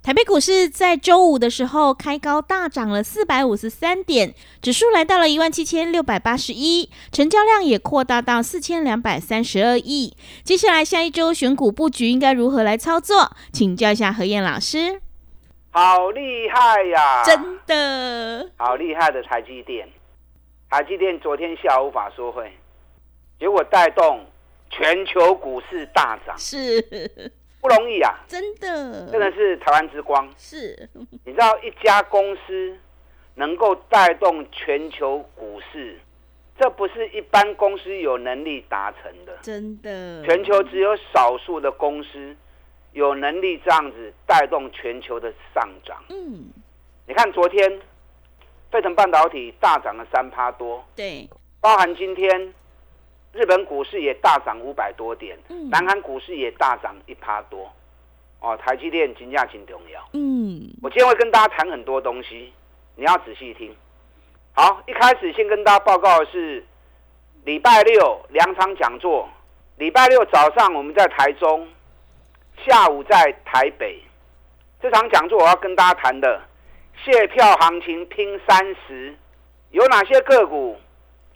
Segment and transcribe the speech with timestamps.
[0.00, 10.16] 台北股市在周五的时候开高大涨了四百五十三点，指数来到了一万七千六百八十一，成交量也扩大到四千两百三十二亿。
[10.42, 13.32] 接下来下一周选股布局应该如何来操作？
[13.52, 15.02] 请教一下何燕老师。
[15.70, 17.22] 好厉害呀！
[17.24, 19.86] 真的，好厉害的台积电。
[20.70, 22.50] 台积电昨天下午法说会，
[23.38, 24.24] 结果带动
[24.70, 26.34] 全球股市大涨。
[26.38, 27.30] 是。
[27.60, 30.28] 不容易啊，真的，真的是台湾之光。
[30.36, 30.88] 是，
[31.24, 32.78] 你知道一家公司
[33.34, 35.98] 能够带动全球股市，
[36.58, 39.36] 这不是一般公司有能力达成的。
[39.42, 42.36] 真的，全球只有少数的公司
[42.92, 46.02] 有能力这样子带动全球的上涨。
[46.10, 46.50] 嗯，
[47.06, 47.80] 你看昨天，
[48.70, 50.84] 沸腾半导体大涨了三趴多。
[50.94, 51.28] 对，
[51.60, 52.54] 包含今天。
[53.38, 55.38] 日本股市也大涨五百多点，
[55.70, 57.72] 南韩股市也大涨一趴多，
[58.40, 60.04] 哦，台积电金价挺重要。
[60.12, 62.52] 嗯，我今天会跟大家谈很多东西，
[62.96, 63.72] 你要仔细听。
[64.54, 66.66] 好，一开始先跟大家报告的是
[67.44, 69.28] 礼拜六两场讲座，
[69.76, 71.68] 礼拜六早上我们在台中，
[72.66, 74.02] 下午在台北。
[74.82, 76.42] 这场讲座我要跟大家谈的，
[77.04, 79.16] 卸票行情拼三十，
[79.70, 80.76] 有哪些个股？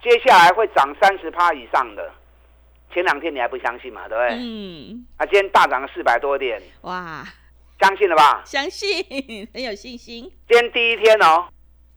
[0.02, 2.10] 接下来会涨三十趴以上的，
[2.92, 4.08] 前两天你还不相信嘛？
[4.08, 4.36] 对不对？
[4.36, 5.06] 嗯。
[5.16, 7.24] 啊，今天大涨了四百多点，哇！
[7.80, 8.42] 相信了吧？
[8.44, 10.22] 相信，很有信心。
[10.48, 11.46] 今天第一天哦，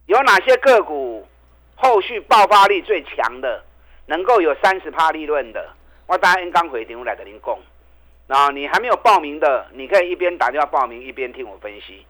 [0.06, 1.26] 有哪些个股
[1.74, 3.64] 后续爆发力最强的，
[4.06, 5.68] 能够有三十趴利润的？
[6.06, 7.58] 我当然刚回电来跟您讲。
[8.28, 12.04] 那你还没有报名的，你可以一边打电话报名，一边听我分析。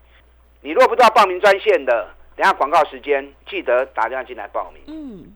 [0.60, 4.82] 你如果不知道报名专线的，等下广告时间记得打电话进来报名。
[4.86, 5.32] 嗯。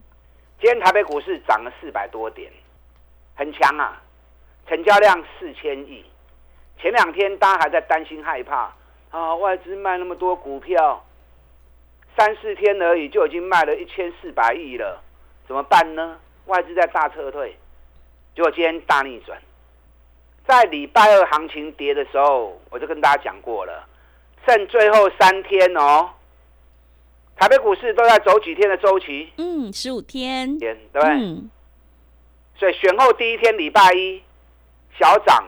[0.61, 2.53] 今天台北股市涨了四百多点，
[3.35, 3.99] 很强啊！
[4.69, 6.05] 成交量四千亿。
[6.79, 8.71] 前两天大家还在担心害怕
[9.11, 11.03] 啊，外资卖那么多股票，
[12.15, 15.03] 三四天而已就已经卖了一千四百亿了，
[15.47, 16.19] 怎么办呢？
[16.45, 17.57] 外资在大撤退，
[18.35, 19.41] 结果今天大逆转。
[20.47, 23.89] 在礼拜二行情跌的时候，我就跟大家讲过了，
[24.47, 26.11] 剩最后三天哦。
[27.41, 29.33] 台北股市都在走几天的周期？
[29.39, 30.59] 嗯，十五天。
[30.59, 31.03] 天对。
[32.55, 34.23] 所以选后第一天礼拜一
[34.99, 35.43] 小涨，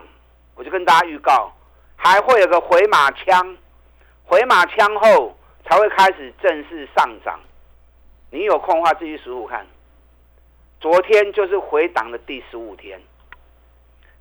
[0.55, 1.53] 我就跟大家预告，
[1.95, 3.55] 还会有个回马枪，
[4.23, 7.39] 回马枪后才会开始正式上涨。
[8.31, 9.63] 你有空的话自己数数看。
[10.81, 12.99] 昨天就是回档的第十五天，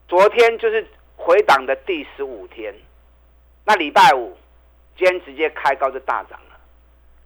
[0.07, 2.75] 昨天就是回档的第十五天。
[3.65, 4.37] 那礼拜五
[4.99, 6.39] 今天直接开高就大涨。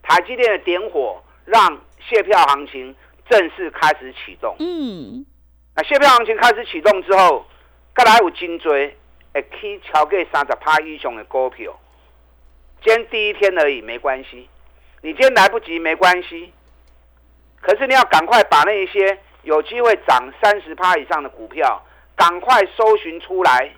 [0.08, 1.78] 台积电的点火，让
[2.08, 2.94] 卸票行情
[3.28, 4.54] 正式开始启动。
[4.60, 5.26] 嗯，
[5.74, 7.44] 那卸票行情开始启动之后，
[7.96, 8.96] 再来有金追，
[9.34, 11.76] 会去超过三十趴以上的股票。
[12.84, 14.48] 今天第一天而已，没关系。
[15.02, 16.52] 你今天来不及没关系，
[17.60, 21.84] 可是你要赶快把那一些有机会涨三十趴以上的股票，
[22.14, 23.72] 赶快搜寻出来。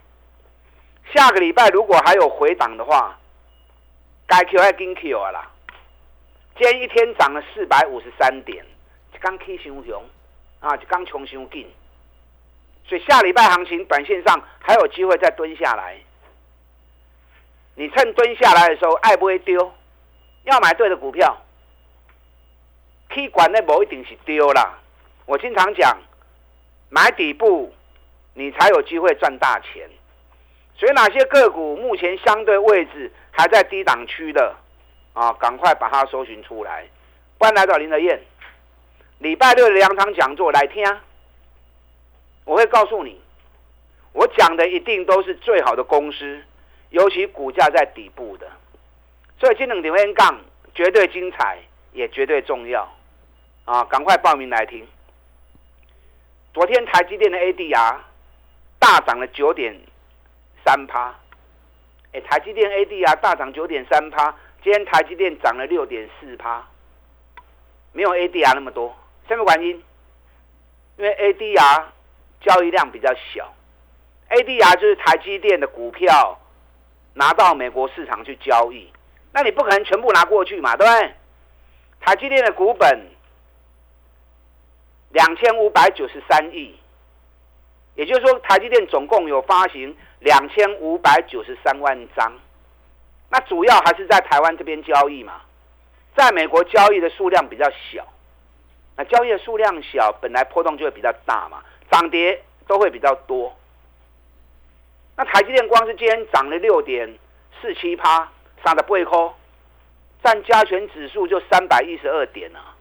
[1.14, 3.18] 下个礼拜如果还有回档的话，
[4.26, 5.50] 该 Q 还跟 Q 啊啦。
[6.58, 8.66] 今天一天涨了四百五十三点，
[9.20, 10.04] 刚起上雄
[10.58, 11.64] 啊，就刚冲上劲，
[12.84, 15.96] 所以下礼拜行情短线上还有机会再蹲下来。
[17.76, 19.72] 你趁蹲下来的时候，爱不会丢，
[20.46, 21.40] 要买对的股票，
[23.08, 24.80] 可管那不一定是丢啦。
[25.26, 25.96] 我经常讲，
[26.88, 27.72] 买底部，
[28.34, 29.88] 你才有机会赚大钱。
[30.74, 34.56] 所以哪些个股目前相对位置还在低档区的？
[35.18, 36.86] 啊，赶快把它搜寻出来！
[37.40, 38.20] 欢迎来到林德燕，
[39.18, 40.84] 礼拜六的两场讲座来听，
[42.44, 43.20] 我会告诉你，
[44.12, 46.40] 我讲的一定都是最好的公司，
[46.90, 48.48] 尤其股价在底部的，
[49.40, 50.40] 所以今天林德杠
[50.72, 51.58] 绝对精彩，
[51.92, 52.88] 也绝对重要
[53.64, 53.82] 啊！
[53.86, 54.86] 赶快报名来听。
[56.54, 57.96] 昨天台积电的 ADR
[58.78, 59.76] 大涨了九点
[60.64, 61.12] 三趴，
[62.12, 64.32] 哎，台积电 ADR 大涨九点三趴，
[64.62, 66.66] 今天台积电涨了六点四趴，
[67.92, 68.96] 没有 ADR 那么多，
[69.28, 69.84] 什么原因？
[70.96, 71.84] 因为 ADR
[72.40, 73.54] 交易量比较小
[74.30, 76.38] ，ADR 就是台积电的股票
[77.14, 78.92] 拿到美国市场去交易，
[79.32, 81.14] 那你不可能全部拿过去嘛，对不对？
[82.00, 83.06] 台积电的股本
[85.10, 86.76] 两千五百九十三亿，
[87.94, 92.32] 也就是说，台积电总共有发行两千五百九十三万张，
[93.30, 95.42] 那主要还是在台湾这边交易嘛，
[96.16, 98.06] 在美国交易的数量比较小。
[98.96, 103.54] 那交易的数量小，本来波动就会比较大嘛，涨跌都会比较多。
[105.16, 107.18] 那台积电光是今天涨了六点
[107.60, 108.28] 四七趴，
[108.64, 109.34] 三的不扣，
[110.22, 112.74] 占加权指数就三百一十二点啊。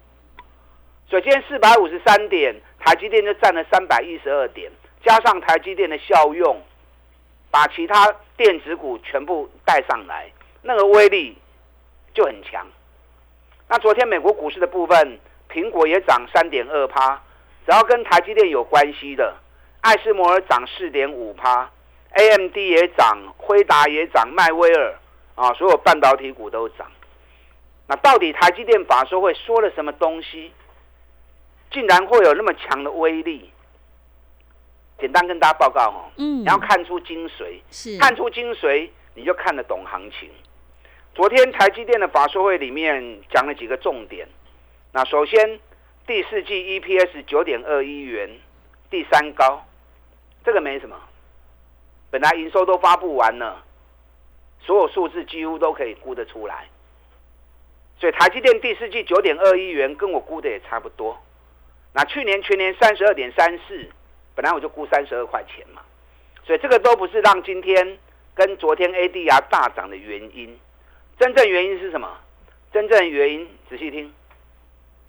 [1.10, 4.72] 所以今天四百五十三点，台积电就占了三百一十二点，
[5.04, 6.62] 加上台积电的效用，
[7.50, 10.32] 把其他电子股全部带上来，
[10.68, 11.36] 那个威力
[12.14, 12.68] 就很强。
[13.68, 15.20] 那昨天美国股市的部分。
[15.50, 17.16] 苹果也涨三点二趴，
[17.66, 19.34] 只要跟台积电有关系的，
[19.80, 21.72] 爱斯摩尔涨四点五趴
[22.12, 24.94] ，AMD 也涨，辉达也涨，迈威尔
[25.36, 26.86] 啊，所有半导体股都涨。
[27.88, 30.52] 那到底台积电法说会说了什么东西，
[31.72, 33.50] 竟然会有那么强的威力？
[35.00, 40.30] 简单跟大家报告哦，嗯，你要看出精髓，是看出精髓，你就看得懂行情。
[41.18, 44.28] 昨天台积电的法说会里面讲了几个重点。
[44.92, 45.60] 那首先，
[46.06, 48.30] 第四季 EPS 九点二一元，
[48.92, 49.66] 第三高，
[50.46, 50.96] 这个没什么。
[52.12, 53.64] 本来营收都发布完了，
[54.60, 56.68] 所有数字几乎都可以估得出来。
[58.00, 61.18] 所以台积电第四季九点二一元，跟我估的也差不多。
[61.94, 63.90] 那去年全年三十二点三四，
[64.36, 65.82] 本来我就估三十二块钱嘛。
[66.46, 67.98] 所以这个都不是让今天
[68.36, 70.56] 跟昨天 ADR 大涨的原因。
[71.20, 72.08] 真正原因是什么？
[72.72, 74.14] 真正原因仔细听。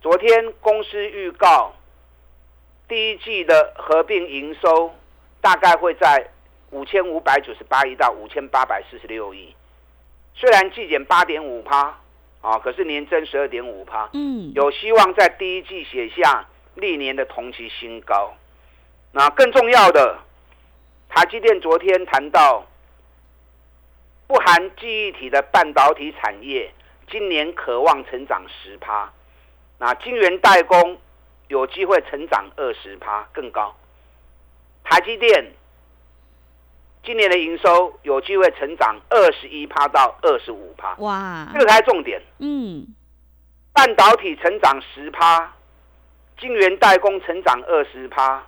[0.00, 1.74] 昨天公司预告，
[2.86, 4.94] 第一季的合并营收
[5.40, 6.30] 大概会在
[6.70, 9.54] 五千五百九十八亿到五千八百四十六亿，
[10.34, 11.98] 虽然季减八点五趴
[12.40, 18.32] 啊，可是年增十二点五趴，嗯，有希望在第一季写下历年的同期新高。
[19.12, 20.18] 那更重要的，
[21.08, 22.66] 台积电昨天谈到，不
[24.48, 26.72] 含记忆体的半导体产业，
[27.10, 29.12] 今年渴望成长十趴。
[29.78, 30.98] 那晶圆代工
[31.48, 33.76] 有机会成长二十趴更高，
[34.84, 35.52] 台积电
[37.04, 42.18] 今年的营收有机会成长二十一趴到二十五趴，哇，这个才重点。
[42.38, 42.86] 嗯，
[43.74, 45.52] 半导体成长十趴，
[46.40, 48.46] 晶圆代工成长二十趴，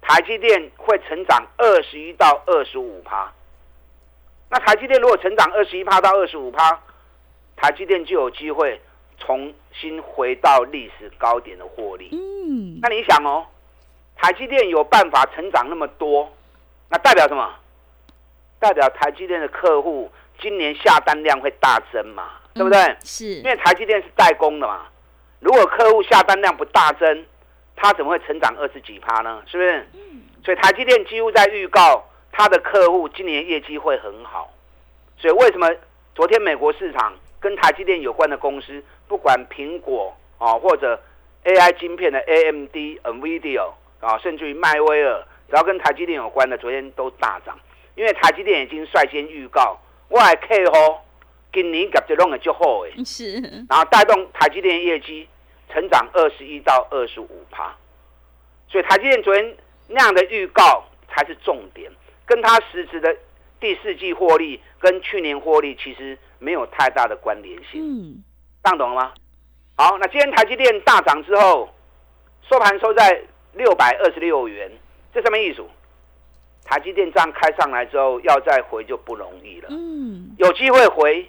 [0.00, 3.30] 台积电会成长二十一到二十五趴。
[4.52, 6.78] 那台积电如果成长二十一趴到二十五趴，
[7.56, 8.80] 台积电就有机会。
[9.18, 13.46] 重新回到历史高点的获利，嗯，那你想哦，
[14.16, 16.28] 台积电有办法成长那么多，
[16.88, 17.48] 那代表什么？
[18.58, 20.10] 代表台积电的客户
[20.40, 22.30] 今年下单量会大增嘛？
[22.52, 22.96] 对不对？
[23.04, 24.88] 是，因为台积电是代工的嘛。
[25.38, 27.24] 如果客户下单量不大增，
[27.76, 29.40] 它怎么会成长二十几趴呢？
[29.46, 29.86] 是不是？
[29.92, 30.22] 嗯。
[30.44, 34.52] 所以台积电几乎在预告它的客户今年业绩会很好。
[35.18, 35.68] 所以为什么
[36.14, 38.82] 昨天美国市场跟台积电有关的公司？
[39.06, 41.00] 不管苹果啊，或者
[41.44, 42.74] AI 晶片的 AMD、
[43.04, 43.70] NVIDIA
[44.00, 47.58] 啊，甚至于迈威尔，只要跟台积电有关的，昨天都大涨。
[47.94, 50.98] 因为台积电已经率先预告，我还 K 哦，
[51.52, 53.34] 今年业绩弄的就好诶，是，
[53.68, 55.28] 然后带动台积电业绩
[55.70, 57.76] 成长二十一到二十五趴。
[58.68, 59.56] 所以台积电昨天
[59.88, 61.92] 那样的预告才是重点，
[62.26, 63.16] 跟它实质的
[63.60, 67.80] 第四季获利跟去年获利其实没有太大的关联性。
[67.82, 68.22] 嗯。
[68.62, 69.12] 当懂了吗？
[69.76, 71.68] 好，那今天台积电大涨之后，
[72.48, 73.22] 收盘收在
[73.54, 74.70] 六百二十六元，
[75.12, 75.64] 这什么意思？
[76.64, 79.68] 台积电这样开上来之后，要再回就不容易了。
[79.70, 81.28] 嗯，有机会回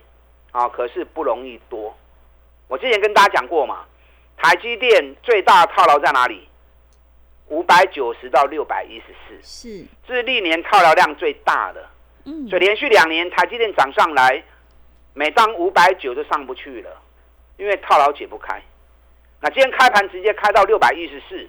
[0.52, 1.98] 啊，可是不容易多。
[2.68, 3.86] 我之前跟大家讲过嘛，
[4.38, 6.48] 台积电最大套牢在哪里？
[7.48, 11.90] 五百九十到六百一十四，是，这是历年套牢量最大的。
[12.26, 14.44] 嗯，所以连续两年台积电涨上来，
[15.14, 16.90] 每当五百九就上不去了。
[17.58, 18.62] 因为套牢解不开，
[19.40, 21.48] 那今天开盘直接开到六百一十四，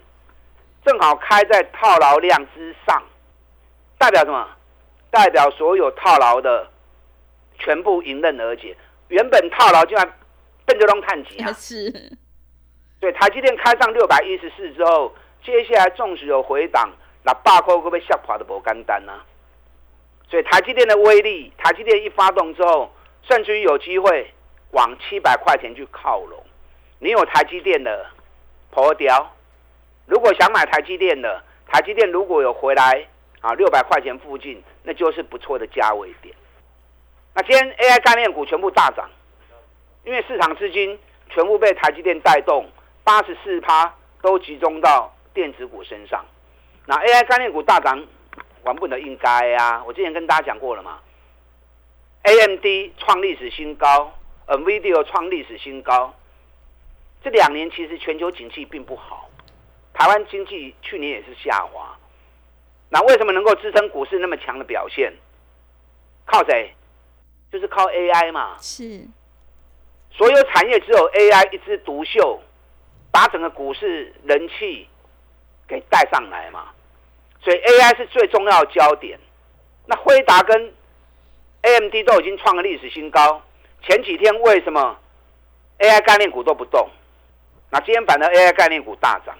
[0.84, 3.02] 正好开在套牢量之上，
[3.96, 4.46] 代表什么？
[5.10, 6.68] 代表所有套牢的
[7.58, 8.76] 全部迎刃而解。
[9.08, 10.12] 原本套牢竟然
[10.66, 11.52] 奔着龙探底啊！
[11.56, 11.90] 是。
[13.00, 16.90] 对，台积电开上六百一十四之后，接下来纵使有回档，
[17.22, 19.20] 那八块会被吓垮的不简单呐。
[20.28, 22.90] 所以台积电的威力，台积电一发动之后，
[23.28, 24.32] 甚至于有机会
[24.70, 26.42] 往七百块钱去靠拢。
[26.98, 28.06] 你有台积电的
[28.70, 29.30] 破雕，
[30.06, 33.06] 如果想买台积电的，台积电如果有回来
[33.40, 36.34] 啊六百块钱附近，那就是不错的价位点。
[37.34, 39.10] 那今天 AI 概念股全部大涨，
[40.04, 40.98] 因为市场资金
[41.28, 42.66] 全部被台积电带动，
[43.04, 46.24] 八十四趴都集中到电子股身上。
[46.86, 48.06] 那 AI 概念股大涨，
[48.62, 49.82] 完不能应该啊！
[49.84, 51.00] 我之前跟大家讲过了嘛
[52.22, 52.64] ，AMD
[52.96, 54.12] 创历史新高
[54.46, 56.14] ，NVIDIA 创历史新高。
[57.22, 59.28] 这两年其实全球景气并不好，
[59.92, 61.96] 台湾经济去年也是下滑。
[62.90, 65.12] 那为什么能够支撑股市那么强的表现？
[66.26, 66.72] 靠谁？
[67.50, 68.56] 就是靠 AI 嘛。
[68.60, 69.06] 是。
[70.10, 72.40] 所有产业只有 AI 一枝独秀，
[73.10, 74.86] 把整个股市人气
[75.68, 76.66] 给带上来嘛。
[77.40, 79.18] 所以 AI 是最重要的焦点。
[79.86, 80.72] 那辉达跟
[81.62, 83.42] AMD 都已经创了历史新高，
[83.82, 84.98] 前几天为什么
[85.78, 86.88] AI 概念股都不动？
[87.70, 89.36] 那今天反的 AI 概念股大涨，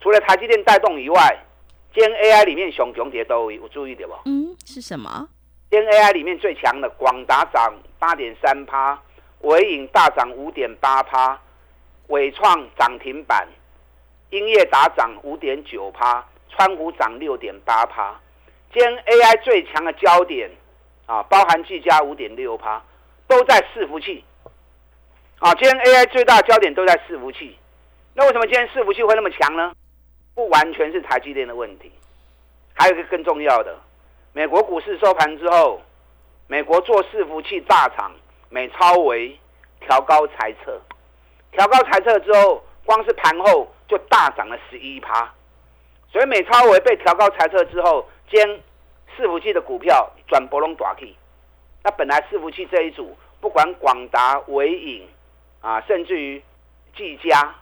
[0.00, 1.38] 除了台积电带动以外，
[1.94, 4.14] 今天 AI 里面熊熊跌都有注意点不？
[4.24, 5.28] 嗯，是什么？
[5.70, 9.00] 今天 AI 里面最强的广达涨八点三趴，
[9.40, 11.40] 伟影大涨五点八趴，
[12.08, 13.48] 伟创涨停板，
[14.32, 16.26] 英业达涨五点九趴。
[16.54, 18.14] 川股涨六点八趴，
[18.74, 20.50] 今天 AI 最强的焦点
[21.06, 22.82] 啊，包含技嘉五点六趴，
[23.26, 24.22] 都在伺服器。
[25.38, 27.56] 啊，今天 AI 最大焦点都在伺服器。
[28.12, 29.72] 那为什么今天伺服器会那么强呢？
[30.34, 31.90] 不完全是台积电的问题，
[32.74, 33.74] 还有一个更重要的，
[34.34, 35.80] 美国股市收盘之后，
[36.48, 38.12] 美国做伺服器大厂
[38.50, 39.34] 美超维
[39.80, 40.78] 调高猜测，
[41.50, 45.30] 调高猜测之后，光是盘后就大涨了十一趴。
[46.10, 48.42] 所以美超维被调高裁测之后，将
[49.14, 51.14] 伺服器的股票转博龙大起。
[51.84, 55.06] 那本来伺服器这一组，不管广达、伟影
[55.60, 56.42] 啊，甚至于
[56.96, 57.54] 技嘉，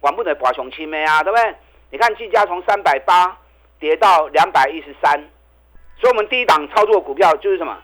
[0.00, 1.54] 管不得华雄七妹啊，对不对？
[1.90, 3.38] 你看技嘉从三百八
[3.78, 5.12] 跌到两百一十三，
[6.00, 7.78] 所以我们第一档操作股票就是什么？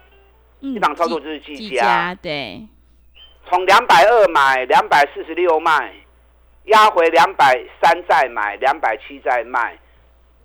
[0.61, 2.67] 一档操作就是技嘉，对。
[3.47, 5.93] 从两百二买，两百四十六卖，
[6.65, 9.79] 压回两百三再买，两百七再卖。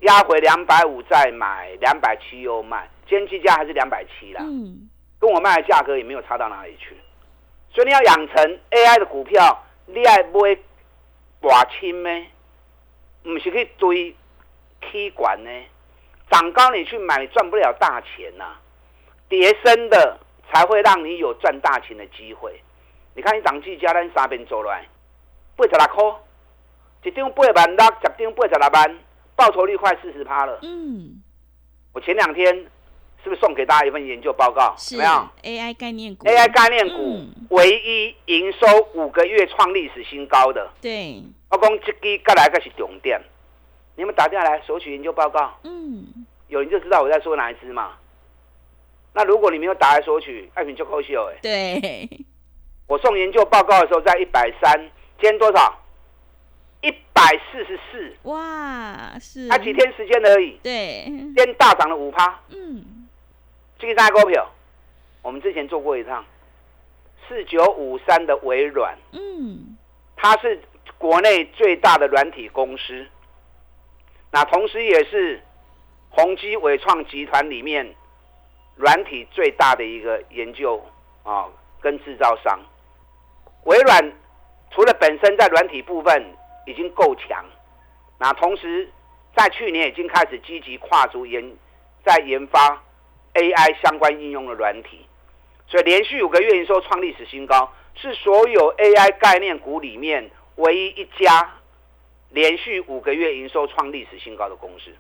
[0.02, 4.42] 压回两百五再买，两百七又卖，今天计价还是两百七啦。
[4.42, 6.96] 嗯，跟我卖的价格也没有差到哪里去。
[7.74, 10.58] 所以你要养成 AI 的股票，你爱买
[11.42, 12.28] 寡轻咩？
[13.24, 14.16] 唔是去堆
[14.80, 15.50] 踢管呢？
[16.32, 18.56] 涨高你去买，赚不了大钱呐。
[19.28, 20.18] 跌升的
[20.50, 22.58] 才会让你有赚大钱的机会。
[23.14, 24.88] 你看你涨计价，咱三边做来，
[25.60, 26.20] 八十六块，
[27.04, 29.00] 一张八万六，十张八十六万。
[29.36, 30.60] 报酬率快四十趴了。
[30.64, 31.22] 嗯，
[31.94, 32.54] 我前两天
[33.24, 34.76] 是不是送给大家一份研究报告？
[34.78, 34.98] 是。
[34.98, 35.10] 没有
[35.44, 36.26] AI 概念股。
[36.26, 37.26] AI 概念股
[37.56, 40.52] 唯一营收五个月创历史新高。
[40.52, 40.70] 的。
[40.82, 41.24] 对。
[41.50, 43.18] 我讲这个该来个是重点。
[43.96, 45.58] 你们打电话来索取研究报告。
[45.64, 46.26] 嗯。
[46.50, 47.94] 有人就知道我在说哪一支嘛。
[49.14, 51.40] 那如果你没有打来索取，爱品就扣秀哎。
[51.42, 52.26] 对。
[52.88, 55.78] 我送研究报告的时候在一百三，今天多少？
[56.82, 57.22] 一百
[57.52, 63.06] 四十四，哇，是，才几天时间而已，对，今天大涨了五趴，嗯，
[63.78, 64.50] 这个大股票，
[65.22, 66.24] 我们之前做过一趟，
[67.28, 69.78] 四九五三的微软，嗯，
[70.16, 70.62] 它是
[70.98, 73.06] 国内最大的软体公司，
[74.32, 75.44] 那同时也是
[76.12, 77.94] 宏基伟创集团里面
[78.78, 80.82] 软体最大的一个研究
[81.24, 81.46] 啊
[81.82, 82.58] 跟制造商，
[83.66, 84.14] 微软
[84.72, 86.36] 除了本身在软体部分。
[86.66, 87.44] 已经够强，
[88.20, 88.88] 那同时
[89.36, 91.58] 在去年已经开始积极跨足研，
[92.06, 92.80] 在研发
[93.34, 95.04] AI 相关应用的软体，
[95.68, 101.50] 所以连续五个月营收创历史新高，是所有 AI 概念股里面唯一一家
[102.30, 104.94] 连续五个月营收创历史新高的公司。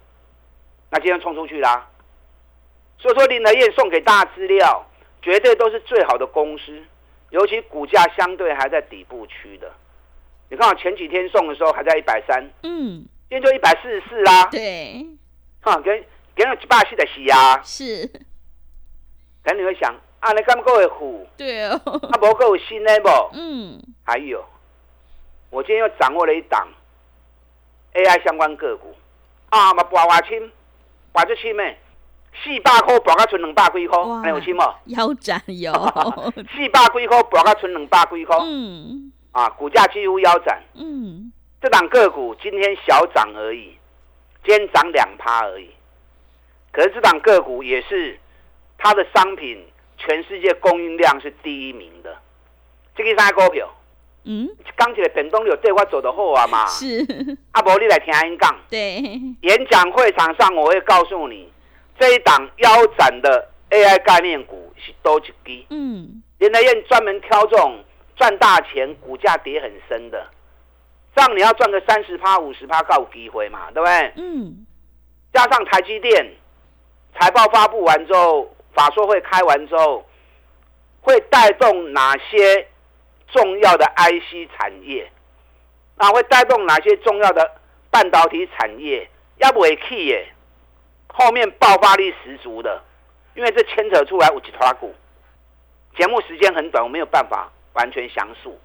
[0.89, 1.87] 那今天冲出去啦，
[2.97, 4.83] 所以说林德燕送给大家资料，
[5.21, 6.83] 绝对都是最好的公司，
[7.29, 9.71] 尤其股价相对还在底部区的。
[10.49, 14.45] 你看我前几天送的时候还在一百三，嗯，今天就一百四十四啦。
[14.45, 15.05] 对，
[15.61, 15.91] 哈，给
[16.35, 17.61] 给我一百四的洗啊。
[17.63, 18.07] 是，
[19.43, 21.27] 可能你会想，啊，你敢够会虎？
[21.37, 21.79] 对哦。
[21.85, 23.09] 啊，不够新的不？
[23.33, 23.79] 嗯。
[24.03, 24.43] 还有，
[25.51, 26.67] 我今天又掌握了一档
[27.93, 28.95] AI 相关个股，
[29.49, 30.51] 啊，嘛博华清，
[31.11, 31.77] 博就清咩？
[32.43, 34.73] 四百块博到存两百几块，还有清冇？
[34.85, 35.71] 腰斩有。
[36.55, 38.37] 四百几块博到存两百几块。
[38.41, 39.11] 嗯。
[39.31, 40.61] 啊，股价几乎腰斩。
[40.73, 41.31] 嗯，
[41.61, 43.77] 这档个股今天小涨而已，
[44.43, 45.69] 今天涨两趴而已。
[46.71, 48.19] 可是这档个股也是
[48.77, 49.63] 它的商品
[49.97, 52.17] 全世界供应量是第一名的。
[52.95, 53.69] 这个啥股票？
[54.23, 56.65] 嗯，刚起来本东有对我走的好啊嘛。
[56.65, 57.05] 是，
[57.51, 58.55] 阿伯，你来听音讲。
[58.69, 59.01] 对，
[59.41, 61.51] 演讲会场上我会告诉你，
[61.99, 65.65] 这一档腰斩的 AI 概念股是多几支。
[65.69, 67.83] 嗯，林德燕专门挑这种
[68.15, 70.25] 赚大钱、股价跌很深的，
[71.15, 74.13] 这样你要赚个三十趴、五十趴，够有机会嘛，对不对？
[74.15, 74.65] 嗯，
[75.33, 76.33] 加上台积电
[77.19, 80.05] 财报发布完之后，法说会开完之后，
[81.01, 82.67] 会带动哪些
[83.27, 85.11] 重要的 IC 产业？
[85.97, 87.51] 啊，会带动哪些重要的
[87.91, 89.09] 半导体产业？
[89.37, 90.27] 要不会 key 耶，
[91.09, 92.81] 后面爆发力十足的，
[93.35, 94.95] 因为这牵扯出来有几团股。
[95.97, 98.57] 节目时间很短，我没有办法完全详述。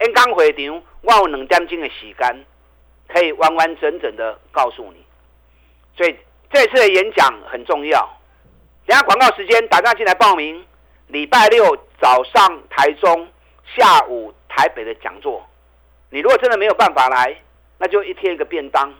[0.00, 2.44] 因刚回场，我有两点钟的时间，
[3.08, 5.02] 可以完完整整的告诉你。
[5.96, 6.14] 所以
[6.52, 8.06] 这次的演讲很重要。
[8.84, 10.66] 等下广告时间，打电话进来报名。
[11.08, 13.28] 礼拜六早上台中，
[13.64, 15.46] 下午台北的讲座。
[16.10, 17.40] 你如果真的没有办法来，
[17.78, 18.92] 那就一天一个便当，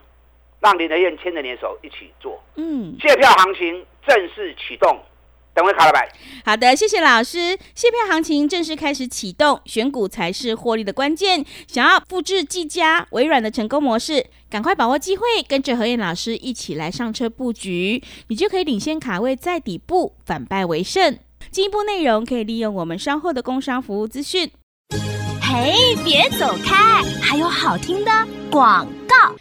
[0.59, 2.41] 让林德燕牵着你的手一起做。
[2.55, 4.99] 嗯，借票行情正式启动，
[5.53, 6.09] 等会卡了白。
[6.45, 7.57] 好的，谢谢老师。
[7.75, 11.45] 卸票行情正式开始启动，选股才是获利的关键。
[11.67, 21.17] 想要复制技嘉、微软的成功模式，赶快把握机会，跟着何燕老师一起来上车布局，你就可以领先卡位在底部，反败为胜。
[21.51, 24.51] 进一步内容可以利用我们稍后的工商服务资讯。
[25.41, 28.11] 嘿，别走开，还有好听的
[28.51, 29.35] 广告。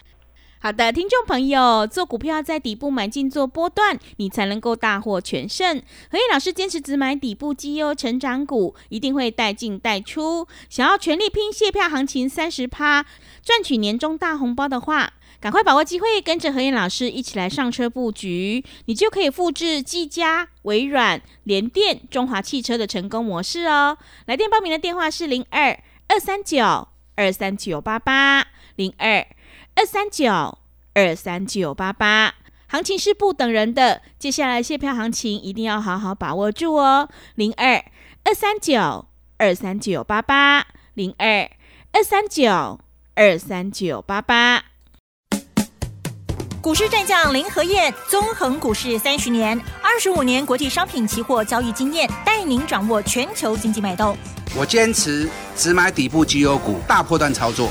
[0.67, 5.81] 好的，听众朋友，做股票在底部买进做波段，你才能够大获全胜。
[6.11, 10.45] 何燕老师坚持只买底部绩优成长股，一定会带进带出。
[10.69, 13.07] 想要全力拼卸票行情三十趴，
[13.45, 23.97] 赚取年终大红包的话，赶快把握机会，跟着何燕老师一起来上车布局，你就可以复制技嘉、微软、联电、中华汽车的成功模式哦。
[24.27, 29.25] 来电报名的电话是零二二三九二三九八八零二。
[29.79, 30.57] 二三九
[30.95, 32.33] 二三九八八，
[32.67, 37.11] 行情是不等人的，接下来卸票行情一定要好好把握住哦。
[37.35, 37.85] 零二
[38.25, 39.05] 二三九
[39.37, 41.51] 二三九八八，零二
[41.93, 42.81] 二三九
[43.15, 44.65] 二三九八八。
[46.63, 54.17] 股市战将林和燕，纵横股市三十年，二十五年国际商品期货交易经验，带您掌握全球经济脉动。
[54.57, 57.71] 我坚持只买底部绩优股，大波段操作。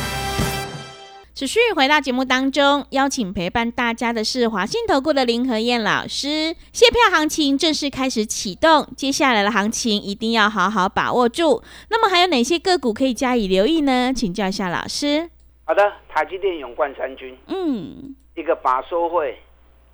[1.41, 6.55] 持续回到节目当中，邀请陪伴大家的是华信投顾的林和燕老师。
[6.71, 11.63] 卸票行情正式开始启动，接下来的行情一定要好好把握住。
[11.89, 14.13] 那么还有哪些个股可以加以留意呢？
[14.15, 15.31] 请教一下老师。
[15.65, 19.35] 好的，台积电勇冠三军，嗯，一个法说会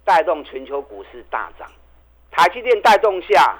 [0.03, 1.65] 带动全球股市大涨，
[2.29, 3.57] 台积电带动下，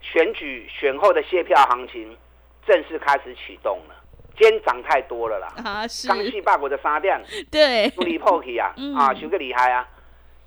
[0.00, 2.16] 选举选后的卸票行情
[2.64, 4.03] 正式开始启动了。
[4.36, 7.20] 今天涨太多了啦，啊是刚细霸国的沙店
[7.50, 9.88] 对，不离破起啊，嗯啊，修个厉害啊！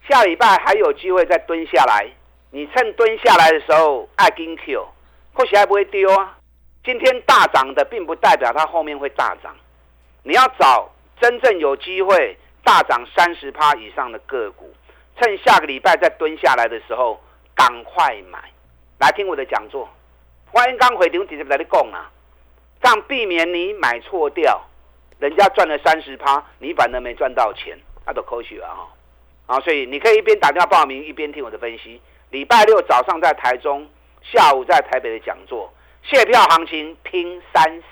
[0.09, 2.07] 下礼拜还有机会再蹲下来，
[2.51, 4.87] 你趁蹲下来的时候爱跟 Q，
[5.33, 6.37] 或许还不会丢啊。
[6.83, 9.55] 今天大涨的，并不代表它后面会大涨，
[10.23, 14.73] 你要找真正有机会大涨三十趴以上的个股，
[15.19, 17.21] 趁下个礼拜再蹲下来的时候，
[17.55, 18.39] 赶快买。
[18.99, 19.89] 来听我的讲座，
[20.51, 22.16] 欢迎刚回场直接来你讲啊，这
[22.87, 24.63] 样避免你买错掉。
[25.19, 29.55] 人家赚了三十趴，你反而没赚到钱，那都科学啊哈！
[29.55, 31.99] 啊，所以你可以一边打电话报名，一边听我的分析。
[32.29, 33.87] 礼拜六早上在台中，
[34.21, 35.73] 下午在台北的讲座，
[36.03, 37.83] 卸票行情拼三十。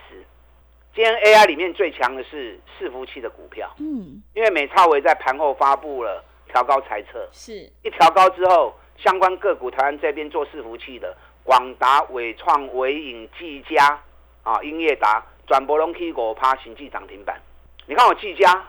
[0.93, 13.99] 今天 AI 里面最强的是伺服器的股票，嗯，因为美超维在盘后发布了调高猜测，是，一调高之后，相关个股台湾这边做伺服器的，广达、伟创、伟影、技嘉
[14.45, 17.41] 啊、英业达，转播龙 K 五趴，行迹涨停板。
[17.87, 18.63] 你看我技嘉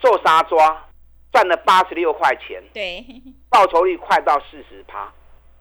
[0.00, 0.88] 做沙抓，
[1.30, 3.04] 赚了八十六块钱，对，
[3.50, 5.12] 报酬率快到四十趴。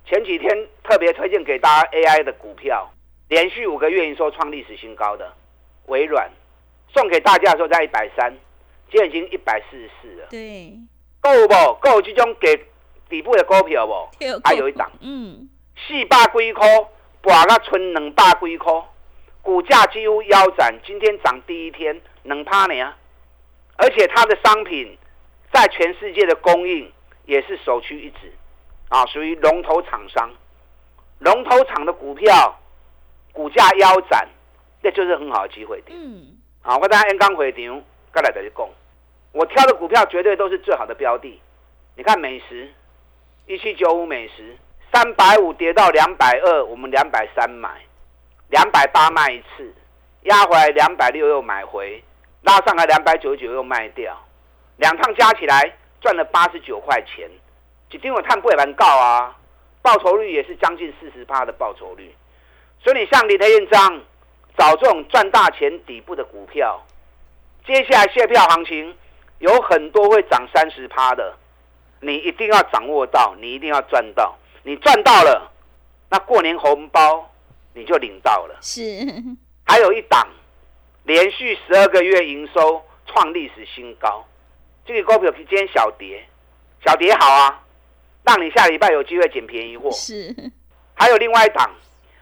[0.06, 0.50] 前几天
[0.86, 2.90] 特别推荐给大家 AI 的股票，
[3.28, 5.34] 连续五个月营收创历史新高的
[5.88, 6.32] 微软，
[6.94, 8.34] 送给大家的时候在一百三，
[8.90, 10.28] 今天已经一百四十四了。
[10.30, 10.74] 对，
[11.20, 11.74] 够不？
[11.82, 12.56] 够这种给
[13.10, 13.94] 底部的股票不？
[14.46, 16.66] 还有一档嗯，四百几块，
[17.20, 18.72] 博到剩两百几块，
[19.48, 20.78] 股价几乎腰斩。
[20.86, 22.98] 今天涨第一天，能趴你啊，
[23.78, 24.98] 而且它的商品
[25.54, 26.92] 在全世界的供应
[27.24, 28.30] 也是首屈一指，
[28.90, 30.30] 啊，属于龙头厂商。
[31.20, 32.60] 龙头厂的股票
[33.32, 34.28] 股价腰斩，
[34.84, 35.98] 这就是很好的机会点。
[35.98, 37.82] 嗯，啊，我等下 N 刚回场，
[38.12, 38.68] 该来得讲，
[39.32, 41.40] 我挑的股票绝对都是最好的标的。
[41.96, 42.70] 你看美食，
[43.46, 44.58] 一七九五美食，
[44.92, 47.82] 三百五跌到两百二，我们两百三买，
[48.50, 49.74] 两百八卖一次，
[50.24, 52.04] 压回来两百六又买回，
[52.42, 54.18] 拉上来两百九十九又卖掉，
[54.78, 57.30] 两趟加起来赚了八十九块钱，
[57.92, 59.36] 一定我探不也蛮高啊，
[59.82, 62.16] 报酬率也是将近四十趴的报酬率，
[62.80, 64.02] 所以你像林德燕章
[64.58, 66.82] 找这种赚大钱底部的股票，
[67.66, 68.96] 接下来卸票行情
[69.40, 71.36] 有很多会涨三十趴的。
[72.00, 75.52] 你一定要掌握到，你一定要赚到，你赚到了，
[76.12, 77.28] 那过年红包
[77.78, 78.58] 你就领到了。
[78.60, 78.82] 是，
[79.64, 80.28] 还有一档，
[81.04, 84.26] 连续十二个月营收创历史新高，
[84.84, 86.28] 这个股票今天小跌，
[86.84, 87.64] 小跌好啊，
[88.24, 89.92] 让你下礼拜有机会捡便宜货。
[89.92, 90.34] 是，
[90.96, 91.70] 还有另外一档，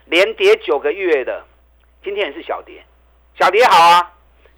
[0.05, 1.45] 连跌九个月的，
[2.03, 2.83] 今天也是小跌，
[3.39, 4.11] 小跌好啊，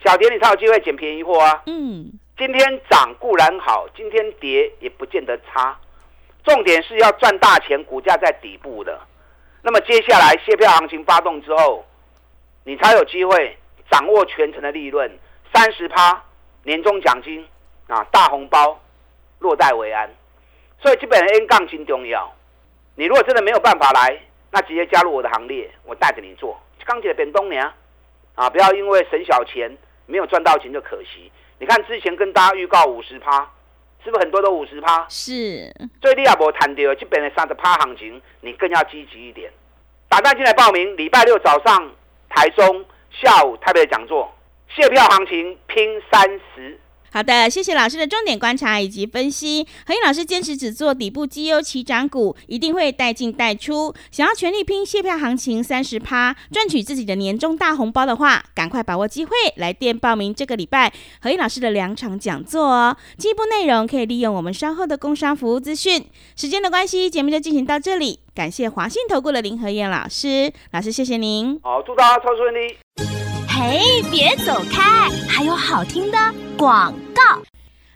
[0.04, 1.62] 小跌你才有机会捡便宜货啊。
[1.68, 2.12] 嗯。
[2.38, 5.76] 今天涨固然好，今天跌也不见得差。
[6.44, 9.02] 重点是要赚大钱，股价在底部的。
[9.62, 11.86] 那么接下来卸票行情发动之后，
[12.64, 13.58] 你才有机会
[13.90, 15.20] 掌握全程的利润，
[15.54, 16.24] 三十趴
[16.64, 17.46] 年终奖金
[17.88, 18.80] 啊，大红包
[19.40, 20.10] 落袋为安。
[20.80, 22.32] 所以基本 N 杠金重要。
[22.96, 24.18] 你如果真的没有办法来，
[24.52, 26.60] 那直接加入我的行列，我带着你做。
[26.86, 27.70] 钢铁变东年
[28.36, 31.32] 啊，不要因为省小钱没有赚到钱就可惜。
[31.60, 33.52] 你看之前跟大家预告五十趴，
[34.08, 35.06] 是不是很多都五十趴？
[35.10, 35.70] 是。
[36.02, 39.52] 所以你也无谈到基本的三十趴行情，你更要积极一点。
[40.08, 41.92] 打单进来报名，礼拜六早上
[42.30, 44.34] 台中，下午台北的讲座，
[44.70, 46.80] 谢票行情拼三十。
[47.12, 49.66] 好的，谢谢老师的重点观察以及分析。
[49.86, 53.94] 何燕老师坚持只做底部绩优起涨股，一定会带进带出。
[54.12, 60.92] 想要全力拼卸票行情三十趴，赚取自己的年终大红包的话，赶快把握机会来电报名这个礼拜
[61.22, 62.96] 何燕老师的两场讲座哦。
[63.18, 66.06] 进一步内容可以利用我们稍后的工商服务资讯。
[66.36, 68.20] 时间的关系，节目就进行到这里。
[68.36, 71.60] 感谢华信投顾的林何燕老师，老师谢谢您。
[71.64, 73.27] 好，祝大家超顺利。
[73.60, 76.18] 嘿，别走开，还有好听的
[76.56, 77.42] 广告。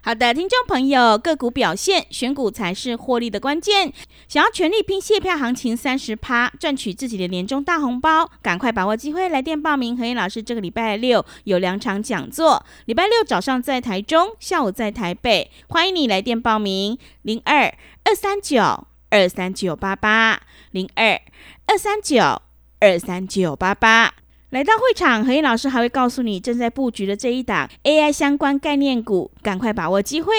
[0.02, 3.92] 好的，听众朋友，个股表现，选股才是获利的关键。
[4.26, 9.96] 想要全力拼卸票行情三十趴，赚取自己的年终大红包，赶快把握机会来电报名。
[9.96, 17.72] 何燕老师这个礼拜六有两场讲座，礼拜六早上在台中，下午在台北，欢迎你来电报名：零二
[18.02, 20.40] 二三九二三九八八
[20.72, 21.20] 零二
[21.66, 22.42] 二三九
[22.80, 24.14] 二三九八八。
[24.52, 30.30] 来到会场，何燕老师还会告诉你正在布局的这一档 AI 相关概念股，赶快把握机会。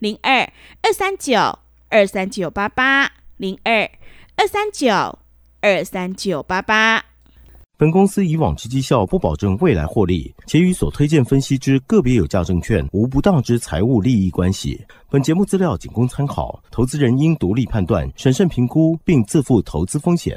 [0.00, 0.40] 零二
[0.82, 1.38] 二三九
[1.88, 3.88] 二三九八八零二
[4.34, 4.90] 二三九
[5.60, 7.04] 二三九八八。
[7.78, 14.84] 本公司以往之绩效不保证未来获利，且与所推荐分析之个别有价证券无不当之财务利益关系。
[15.08, 20.36] 本节目资料仅供参考，投资人应独立判断、审慎评估，并自负投资风险。